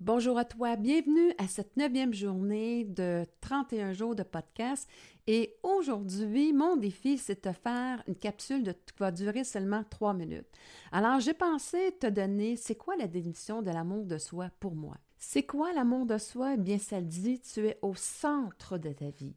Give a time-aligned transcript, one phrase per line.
[0.00, 4.88] Bonjour à toi, bienvenue à cette neuvième journée de 31 jours de podcast.
[5.26, 9.82] Et aujourd'hui, mon défi, c'est de te faire une capsule de, qui va durer seulement
[9.90, 10.46] trois minutes.
[10.92, 14.96] Alors, j'ai pensé te donner, c'est quoi la définition de l'amour de soi pour moi?
[15.18, 16.54] C'est quoi l'amour de soi?
[16.54, 19.34] Eh bien, ça dit, tu es au centre de ta vie.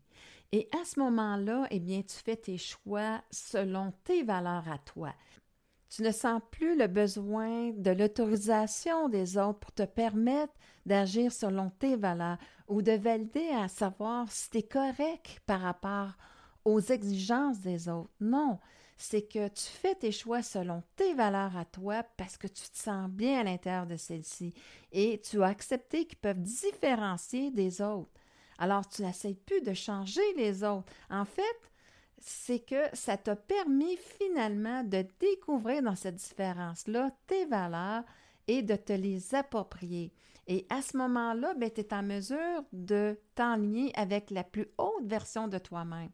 [0.51, 5.11] Et à ce moment-là, eh bien, tu fais tes choix selon tes valeurs à toi.
[5.93, 10.53] Tu ne sens plus le besoin de l'autorisation des autres pour te permettre
[10.85, 12.37] d'agir selon tes valeurs
[12.69, 16.13] ou de valider à savoir si tu es correct par rapport
[16.63, 18.09] aux exigences des autres.
[18.21, 18.57] Non,
[18.95, 22.77] c'est que tu fais tes choix selon tes valeurs à toi parce que tu te
[22.77, 24.53] sens bien à l'intérieur de celles-ci
[24.93, 28.11] et tu as accepté qu'ils peuvent différencier des autres.
[28.57, 30.89] Alors, tu n'essayes plus de changer les autres.
[31.09, 31.71] En fait,
[32.21, 38.03] c'est que ça t'a permis finalement de découvrir dans cette différence-là tes valeurs
[38.47, 40.13] et de te les approprier.
[40.47, 45.05] Et à ce moment-là, ben, tu es en mesure de t'enligner avec la plus haute
[45.05, 46.09] version de toi-même.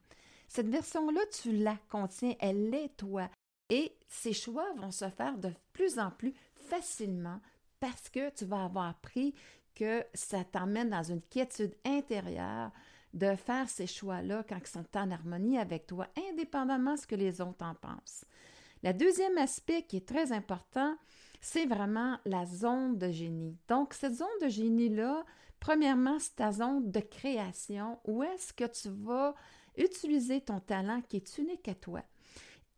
[0.48, 3.30] Cette version-là, tu la contiens, elle est toi.
[3.70, 7.40] Et ces choix vont se faire de plus en plus facilement
[7.80, 9.34] parce que tu vas avoir appris
[9.76, 12.72] que ça t'emmène dans une quiétude intérieure
[13.14, 17.16] de faire ces choix-là quand ils sont en harmonie avec toi, indépendamment de ce que
[17.16, 18.26] les autres en pensent.
[18.84, 20.96] Le deuxième aspect qui est très important,
[21.42, 23.58] c'est vraiment la zone de génie.
[23.68, 25.26] Donc, cette zone de génie-là,
[25.60, 29.36] premièrement, c'est ta zone de création où est-ce que tu vas
[29.78, 32.02] utiliser ton talent qui est unique à toi?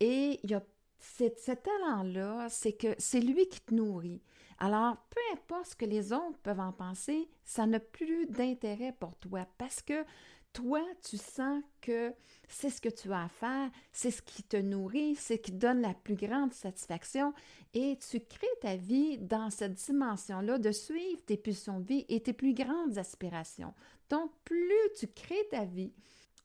[0.00, 0.62] Et il y a
[1.00, 4.22] ce talent-là, c'est que c'est lui qui te nourrit.
[4.58, 9.16] Alors, peu importe ce que les autres peuvent en penser, ça n'a plus d'intérêt pour
[9.16, 10.04] toi parce que
[10.52, 12.12] toi, tu sens que
[12.48, 15.52] c'est ce que tu as à faire, c'est ce qui te nourrit, c'est ce qui
[15.52, 17.32] donne la plus grande satisfaction
[17.72, 22.20] et tu crées ta vie dans cette dimension-là de suivre tes pulsions de vie et
[22.20, 23.72] tes plus grandes aspirations.
[24.10, 25.92] Donc, plus tu crées ta vie,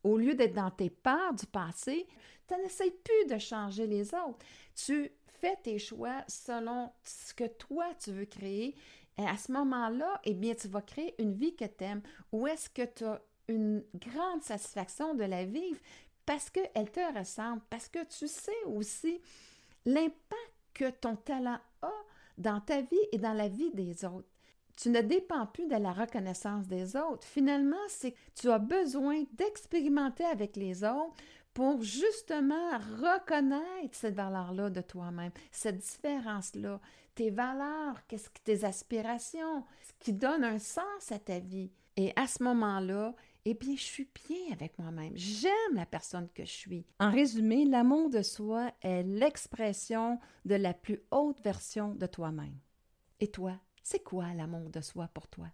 [0.06, 2.08] au lieu d'être dans tes parts du passé,
[2.48, 4.46] tu n'essayes plus de changer les autres.
[4.76, 5.12] Tu
[5.42, 8.76] fais tes choix selon ce que toi tu veux créer.
[9.18, 12.04] Et à ce moment-là, eh bien, tu vas créer une vie que tu aimes.
[12.32, 15.80] Où est-ce que tu as une grande satisfaction de la vivre
[16.26, 19.22] parce qu'elle te ressemble, parce que tu sais aussi
[19.86, 21.94] l'impact que ton talent a
[22.38, 24.28] dans ta vie et dans la vie des autres.
[24.76, 27.26] Tu ne dépends plus de la reconnaissance des autres.
[27.26, 31.16] Finalement, c'est que tu as besoin d'expérimenter avec les autres
[31.54, 36.82] pour justement reconnaître cette valeur-là de toi-même, cette différence-là,
[37.16, 41.72] tes valeurs, qu'est-ce que tes aspirations, ce qui donne un sens à ta vie.
[41.96, 43.16] Et à ce moment-là,
[43.46, 45.14] eh bien, je suis bien avec moi-même.
[45.16, 46.86] J'aime la personne que je suis.
[47.00, 52.58] En résumé, l'amour de soi est l'expression de la plus haute version de toi-même.
[53.22, 53.54] Et toi,
[53.86, 55.44] c'est quoi l'amour de soi pour toi?